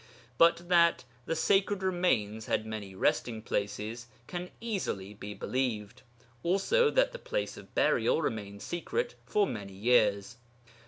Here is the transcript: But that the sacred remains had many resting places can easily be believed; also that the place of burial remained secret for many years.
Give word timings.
But 0.39 0.67
that 0.67 1.03
the 1.27 1.35
sacred 1.35 1.83
remains 1.83 2.47
had 2.47 2.65
many 2.65 2.95
resting 2.95 3.43
places 3.43 4.07
can 4.25 4.49
easily 4.59 5.13
be 5.13 5.35
believed; 5.35 6.01
also 6.41 6.89
that 6.89 7.11
the 7.11 7.19
place 7.19 7.55
of 7.55 7.75
burial 7.75 8.19
remained 8.23 8.63
secret 8.63 9.13
for 9.27 9.45
many 9.45 9.73
years. 9.73 10.37